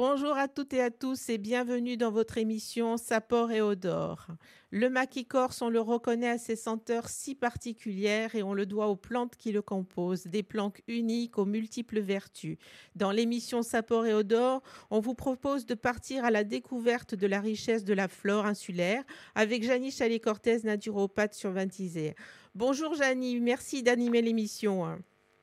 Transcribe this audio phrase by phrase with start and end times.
[0.00, 4.28] Bonjour à toutes et à tous et bienvenue dans votre émission Sapor et Odor.
[4.70, 8.86] Le maquis corse, on le reconnaît à ses senteurs si particulières et on le doit
[8.86, 12.58] aux plantes qui le composent, des plantes uniques aux multiples vertus.
[12.94, 17.40] Dans l'émission Sapor et Odor, on vous propose de partir à la découverte de la
[17.40, 19.02] richesse de la flore insulaire
[19.34, 22.14] avec Janie Chalet-Cortez, naturopathe sur Ventisère.
[22.54, 24.96] Bonjour Janie, merci d'animer l'émission.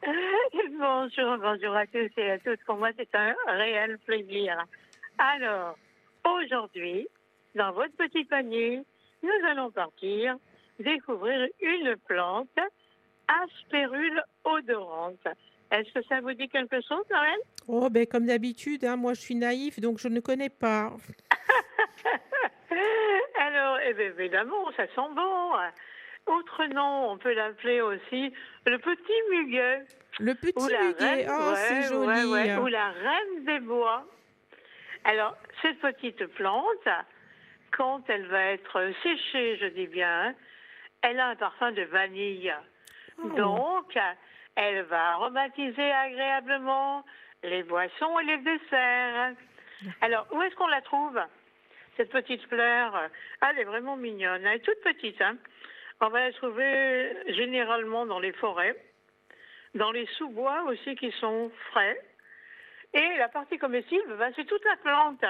[0.78, 2.62] Bonjour, bonjour à tous et à toutes.
[2.64, 4.56] Pour moi, c'est un réel plaisir.
[5.18, 5.76] Alors,
[6.24, 7.08] aujourd'hui,
[7.56, 8.84] dans votre petit panier,
[9.24, 10.36] nous allons partir
[10.78, 12.56] découvrir une plante,
[13.26, 15.26] aspérule odorante.
[15.72, 19.20] Est-ce que ça vous dit quelque chose, Noël Oh, ben comme d'habitude, hein, moi je
[19.20, 20.92] suis naïf, donc je ne connais pas.
[23.40, 25.54] Alors, eh bien, évidemment, ça sent bon.
[26.26, 28.32] Autre nom, on peut l'appeler aussi
[28.66, 29.82] le petit muguet.
[30.20, 32.06] Le petit Ou la muguet, reine, oh, c'est joli.
[32.06, 34.04] ouais, ouais, ou la reine des bois.
[35.04, 36.88] Alors, cette petite plante,
[37.70, 40.34] quand elle va être séchée, je dis bien,
[41.02, 42.52] elle a un parfum de vanille.
[43.22, 43.28] Oh.
[43.30, 43.96] Donc,
[44.56, 47.04] elle va aromatiser agréablement
[47.44, 49.32] les boissons et les desserts.
[50.00, 51.20] Alors, où est-ce qu'on la trouve
[51.96, 52.92] Cette petite fleur,
[53.40, 54.44] Ah, elle est vraiment mignonne.
[54.44, 55.20] Elle est toute petite.
[55.22, 55.36] Hein.
[56.00, 58.76] On va la trouver généralement dans les forêts,
[59.74, 62.00] dans les sous-bois aussi qui sont frais.
[62.94, 65.24] Et la partie comestible, ben, c'est toute la plante.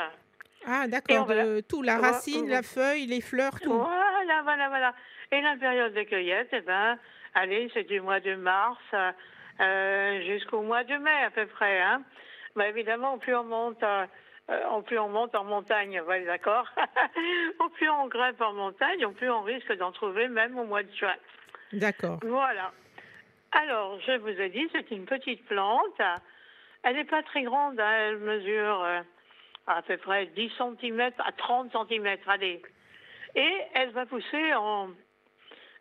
[0.67, 3.73] Ah, d'accord, va de tout, la va- racine, on la va- feuille, les fleurs, tout.
[3.73, 4.95] Voilà, voilà, voilà.
[5.31, 6.99] Et la période de cueillette, eh ben,
[7.35, 8.79] allez, c'est du mois de mars
[9.61, 11.81] euh, jusqu'au mois de mai à peu près.
[11.81, 12.03] Hein.
[12.61, 14.07] Évidemment, plus on monte, euh,
[14.51, 16.69] euh, plus on monte en montagne, ouais, d'accord.
[17.75, 21.15] plus on grimpe en montagne, plus on risque d'en trouver même au mois de juin.
[21.73, 22.19] D'accord.
[22.23, 22.73] Voilà.
[23.53, 26.01] Alors, je vous ai dit, c'est une petite plante.
[26.83, 29.01] Elle n'est pas très grande, hein, elle mesure euh,
[29.67, 32.63] à peu près 10 cm à 30 cm, allez.
[33.35, 34.91] Et elle va pousser en,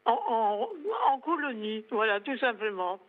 [0.05, 0.69] en,
[1.09, 2.99] en, colonie, voilà, tout simplement.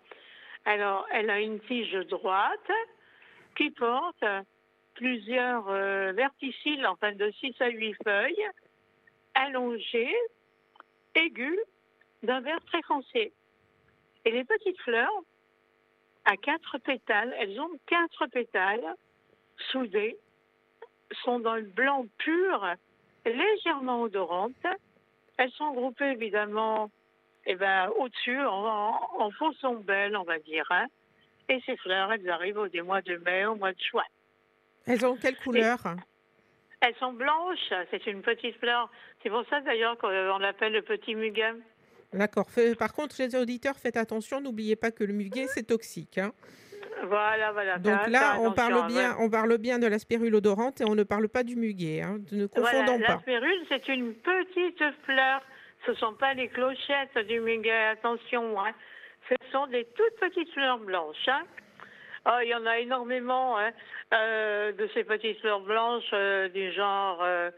[0.65, 2.71] Alors, elle a une tige droite
[3.57, 4.25] qui porte
[4.95, 8.47] plusieurs euh, verticilles, enfin de 6 à 8 feuilles,
[9.35, 10.17] allongées,
[11.15, 11.59] aiguës,
[12.23, 13.33] d'un vert très foncé.
[14.29, 15.23] Et les petites fleurs,
[16.27, 18.85] à quatre pétales, elles ont quatre pétales
[19.73, 20.19] soudés,
[21.25, 22.75] sont dans le blanc pur,
[23.25, 24.67] légèrement odorantes.
[25.39, 26.91] Elles sont groupées évidemment
[27.47, 30.67] eh ben, au-dessus, en, en, faux ombelles, on va dire.
[30.69, 30.89] hein.
[31.49, 34.05] Et ces fleurs, elles arrivent au des mois de mai, au mois de juin.
[34.87, 35.79] Elles ont quelle couleur?
[36.83, 38.91] Elles sont blanches, c'est une petite fleur.
[39.23, 41.55] C'est pour ça d'ailleurs qu'on l'appelle le petit muguet.
[42.13, 42.47] D'accord.
[42.79, 46.19] Par contre, les auditeurs, faites attention, n'oubliez pas que le muguet, c'est toxique.
[46.19, 46.33] hein.
[47.05, 47.79] Voilà, voilà.
[47.79, 50.95] Donc là, on parle, attention, bien, on parle bien de la spirule odorante et on
[50.95, 52.03] ne parle pas du muguet.
[52.03, 52.19] hein.
[52.33, 53.13] Ne confondons Voilà, pas.
[53.15, 55.43] la spirule, c'est une petite fleur.
[55.87, 58.61] Ce ne sont pas les clochettes du muguet, attention.
[58.61, 58.73] hein.
[59.29, 61.29] Ce sont des toutes petites fleurs blanches.
[61.29, 61.43] hein.
[62.27, 63.71] Oh, il y en a énormément hein,
[64.13, 67.51] euh, de ces petites fleurs blanches euh, du genre, euh,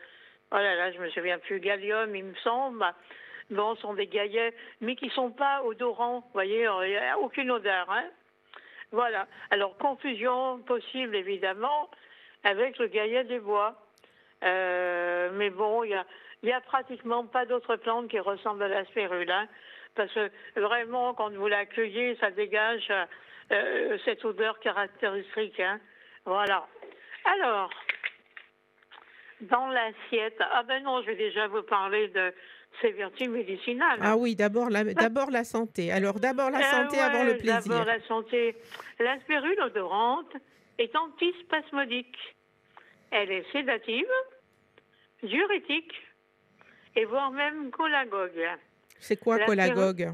[0.52, 2.84] oh là là, je me souviens plus, gallium, il me semble.
[3.50, 7.18] Bon, ce sont des gaillets, mais qui sont pas odorants, vous voyez, il n'y a
[7.18, 7.90] aucune odeur.
[7.90, 8.04] Hein.
[8.92, 9.26] Voilà.
[9.50, 11.90] Alors, confusion possible, évidemment,
[12.44, 13.74] avec le gaillet des bois.
[14.44, 15.90] Euh, mais bon, il
[16.42, 19.30] y a, pratiquement pas d'autres plantes qui ressemblent à la spirule.
[19.30, 19.48] hein,
[19.96, 22.92] parce que vraiment, quand vous la cueillez, ça dégage
[23.52, 25.58] euh, cette odeur caractéristique.
[25.58, 25.80] hein.
[26.24, 26.66] Voilà.
[27.24, 27.70] Alors,
[29.42, 32.32] dans l'assiette, ah ben non, je vais déjà vous parler de
[32.80, 33.98] ses vertus médicinales.
[34.02, 35.92] Ah oui, d'abord la, d'abord la santé.
[35.92, 37.62] Alors d'abord la Euh, santé ouais, avant le plaisir.
[37.70, 38.56] D'abord la santé.
[38.98, 40.32] La spirule odorante
[40.78, 42.16] est antispasmodique.
[43.10, 44.06] Elle est sédative,
[45.22, 45.92] diurétique
[46.96, 48.48] et voire même cholagogue.
[48.98, 50.10] C'est quoi la cholagogue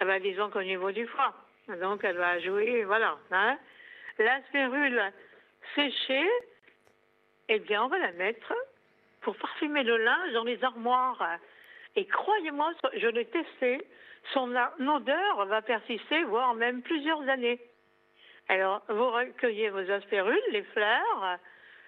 [0.00, 1.34] Ah ben, disons qu'au niveau du foie.
[1.80, 3.16] Donc elle va jouer, voilà.
[3.30, 3.58] hein.
[4.18, 5.00] La spirule
[5.74, 6.28] séchée,
[7.48, 8.52] eh bien on va la mettre
[9.22, 11.38] pour parfumer le linge dans les armoires.
[11.96, 13.86] Et croyez-moi, je l'ai testé,
[14.32, 17.60] son odeur va persister, voire même plusieurs années.
[18.48, 21.38] Alors, vous recueillez vos aspirules, les fleurs,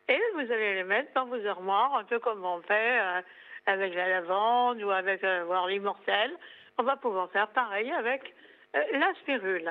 [0.08, 3.22] et vous allez les mettre dans vos armoires, un peu comme on fait euh,
[3.66, 6.32] avec la lavande ou avec euh, l'immortel.
[6.78, 8.34] On va pouvoir faire pareil avec
[8.76, 9.70] euh, la spirule.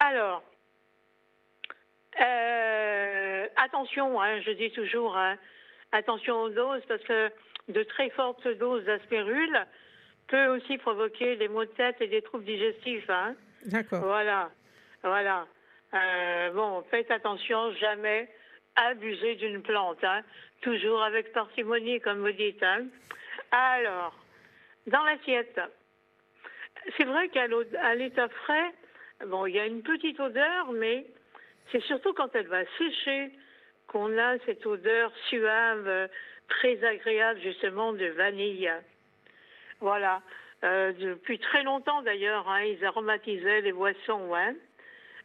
[0.00, 0.42] Alors,
[3.56, 5.36] attention, hein, je dis toujours, hein,
[5.94, 7.30] attention aux doses, parce que
[7.68, 9.66] de très fortes doses d'aspirule
[10.28, 13.08] peut aussi provoquer des maux de tête et des troubles digestifs.
[13.08, 13.34] Hein.
[13.66, 14.00] D'accord.
[14.00, 14.50] Voilà,
[15.02, 15.46] voilà.
[15.94, 18.28] Euh, bon, faites attention, jamais
[18.76, 20.22] abuser d'une plante, hein.
[20.60, 22.62] toujours avec parcimonie, comme vous dites.
[22.62, 22.86] Hein.
[23.52, 24.14] Alors,
[24.88, 25.60] dans l'assiette,
[26.96, 27.46] c'est vrai qu'à
[27.94, 28.72] l'état frais,
[29.26, 31.06] bon, il y a une petite odeur, mais
[31.70, 33.30] c'est surtout quand elle va sécher
[33.86, 36.08] qu'on a cette odeur suave,
[36.48, 38.70] très agréable justement de vanille.
[39.80, 40.22] Voilà.
[40.64, 44.34] Euh, depuis très longtemps d'ailleurs, hein, ils aromatisaient les boissons.
[44.34, 44.54] Hein.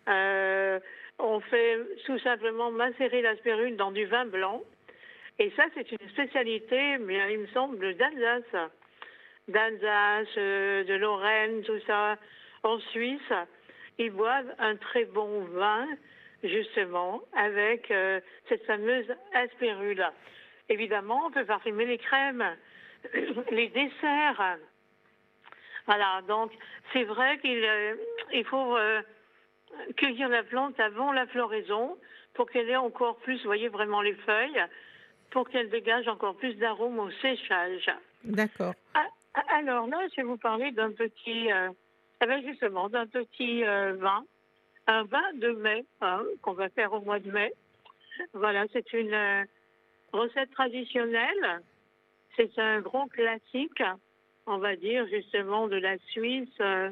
[0.09, 0.79] Euh,
[1.17, 4.63] on fait tout simplement macérer la spirule dans du vin blanc.
[5.37, 8.71] Et ça, c'est une spécialité, mais il me semble, d'Alsace.
[9.47, 12.17] D'Alsace, euh, de Lorraine, tout ça.
[12.63, 13.33] En Suisse,
[13.97, 15.87] ils boivent un très bon vin,
[16.43, 17.93] justement, avec
[18.47, 20.05] cette fameuse aspérule.
[20.69, 22.45] Évidemment, on peut parfumer les crèmes,
[23.51, 24.57] les desserts.
[25.87, 26.51] Voilà, donc
[26.93, 27.95] c'est vrai qu'il euh,
[28.45, 29.01] faut euh,
[29.97, 31.97] cueillir la plante avant la floraison
[32.35, 34.63] pour qu'elle ait encore plus, vous voyez vraiment les feuilles,
[35.31, 37.89] pour qu'elle dégage encore plus d'arômes au séchage.
[38.23, 38.75] D'accord.
[38.93, 39.07] Ah,
[39.57, 41.69] alors là, je vais vous parler d'un petit, euh,
[42.21, 44.23] eh ben, justement, d'un petit vin,
[44.89, 47.53] un vin de mai hein, qu'on va faire au mois de mai.
[48.33, 49.45] Voilà, c'est une
[50.11, 51.61] recette traditionnelle.
[52.35, 53.83] C'est un grand classique,
[54.45, 56.89] on va dire, justement, de la Suisse, euh,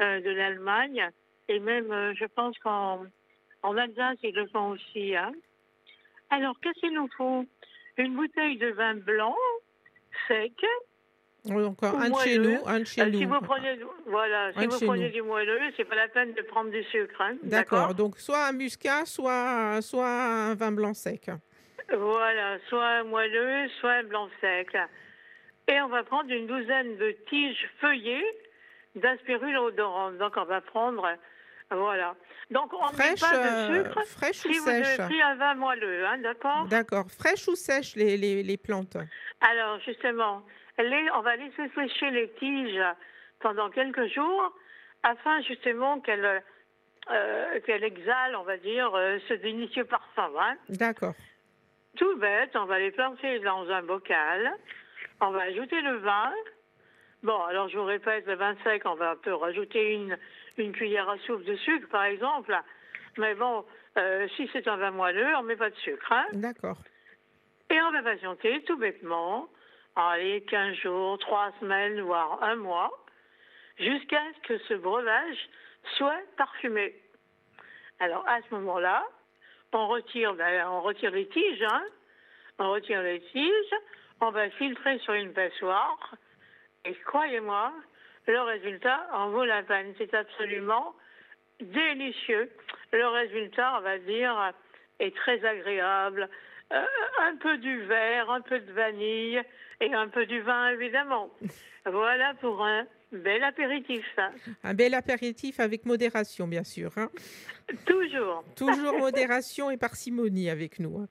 [0.00, 1.08] euh, de l'Allemagne,
[1.48, 3.04] et même, euh, je pense qu'en
[3.62, 5.14] en Alsace, ils le font aussi.
[5.14, 5.32] Hein.
[6.30, 7.44] Alors, qu'est-ce qu'il nous faut?
[7.96, 9.36] Une bouteille de vin blanc,
[10.28, 10.64] sec.
[11.50, 13.18] Encore un de chez nous, un de chez nous.
[13.18, 16.70] Si vous prenez, voilà, si vous prenez du moelleux, c'est pas la peine de prendre
[16.70, 17.20] du sucre.
[17.20, 17.94] Hein, D'accord.
[17.94, 21.30] Donc, soit un muscat, soit, soit un vin blanc sec.
[21.96, 24.76] Voilà, soit un moelleux, soit un blanc sec.
[25.68, 28.24] Et on va prendre une douzaine de tiges feuillées
[28.94, 30.16] d'aspirule odorante.
[30.18, 31.06] Donc on va prendre,
[31.70, 32.14] voilà.
[32.50, 35.20] Donc on ne met pas de euh, sucre fraîche si ou vous sèche avez pris
[35.20, 37.06] un vin moelleux, hein, d'accord D'accord.
[37.10, 38.96] Fraîche ou sèche les, les, les plantes?
[39.40, 40.42] Alors justement,
[40.78, 42.82] les, on va laisser sécher les tiges
[43.40, 44.52] pendant quelques jours
[45.02, 46.42] afin justement qu'elles
[47.10, 50.28] euh, qu'elle exhalent, on va dire, euh, ce délicieux parfum.
[50.40, 50.56] Hein.
[50.68, 51.14] D'accord.
[51.96, 54.52] Tout bête, on va les planter dans un bocal.
[55.20, 56.32] On va ajouter le vin.
[57.22, 60.18] Bon, alors je vous répète, le vin sec, on va un peu rajouter une,
[60.58, 62.54] une cuillère à soupe de sucre, par exemple.
[63.18, 63.64] Mais bon,
[63.98, 66.12] euh, si c'est un vin moelleux, on ne met pas de sucre.
[66.12, 66.26] Hein.
[66.32, 66.78] D'accord.
[67.70, 69.48] Et on va patienter tout bêtement,
[69.96, 72.90] allez, 15 jours, 3 semaines, voire un mois,
[73.78, 75.48] jusqu'à ce que ce breuvage
[75.96, 76.94] soit parfumé.
[77.98, 79.04] Alors à ce moment-là,
[79.72, 81.84] on retire, ben, on retire les tiges, hein.
[82.58, 83.74] on retire les tiges,
[84.20, 86.14] on va filtrer sur une passoire,
[86.86, 87.72] et croyez-moi,
[88.26, 89.94] le résultat en vaut la peine.
[89.98, 90.94] C'est absolument
[91.60, 92.50] délicieux.
[92.92, 94.52] Le résultat, on va dire,
[94.98, 96.28] est très agréable.
[96.72, 96.82] Euh,
[97.22, 99.40] un peu du verre, un peu de vanille
[99.80, 101.30] et un peu du vin, évidemment.
[101.88, 104.04] Voilà pour un bel apéritif.
[104.64, 106.90] Un bel apéritif avec modération, bien sûr.
[106.96, 107.08] Hein.
[107.84, 108.42] Toujours.
[108.56, 110.98] Toujours modération et parcimonie avec nous.
[110.98, 111.08] Hein.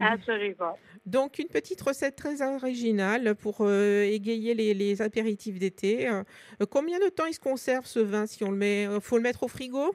[0.00, 0.76] Absolument.
[1.06, 6.08] Donc, une petite recette très originale pour euh, égayer les, apéritifs d'été.
[6.08, 6.24] Euh,
[6.68, 9.44] combien de temps il se conserve ce vin si on le met faut le mettre
[9.44, 9.94] au frigo?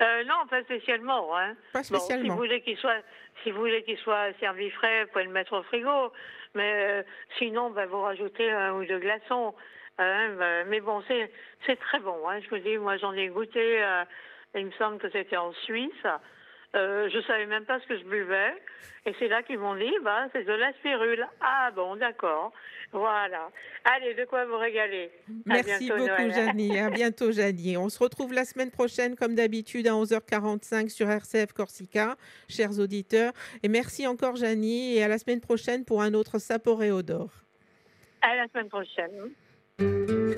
[0.00, 1.36] Non, pas spécialement.
[1.36, 1.54] Hein.
[1.72, 2.24] Pas spécialement.
[2.24, 3.02] si vous voulez qu'il soit,
[3.42, 6.12] si vous voulez qu'il soit servi frais, vous pouvez le mettre au frigo.
[6.54, 7.04] Mais
[7.38, 9.54] sinon, bah, vous rajoutez un ou deux glaçons.
[9.98, 12.28] Hein, bah, mais bon, c'est très bon.
[12.28, 12.40] Hein.
[12.40, 13.84] Je vous dis, moi, j'en ai goûté.
[14.54, 16.06] il me semble que c'était en Suisse.
[16.74, 18.52] Euh, je savais même pas ce que je buvais.
[19.06, 21.26] Et c'est là qu'ils m'ont dit, bah, c'est de la spirule.
[21.40, 22.52] Ah bon, d'accord.
[22.90, 23.50] Voilà.
[23.84, 25.10] Allez, de quoi vous régaler.
[25.44, 26.78] Merci beaucoup, Janie.
[26.78, 27.76] À bientôt, Janie.
[27.76, 32.16] On se retrouve la semaine prochaine, comme d'habitude, à 11h45 sur RCF Corsica,
[32.48, 33.32] chers auditeurs.
[33.62, 34.96] Et merci encore, Janie.
[34.96, 37.32] Et à la semaine prochaine pour un autre Saporéodore.
[38.22, 40.34] À la semaine prochaine.